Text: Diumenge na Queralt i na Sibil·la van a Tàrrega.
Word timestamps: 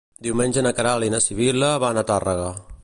Diumenge 0.27 0.63
na 0.67 0.71
Queralt 0.79 1.07
i 1.07 1.11
na 1.17 1.21
Sibil·la 1.27 1.71
van 1.87 2.03
a 2.03 2.07
Tàrrega. 2.13 2.51